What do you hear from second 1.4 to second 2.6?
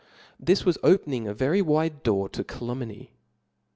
wide door to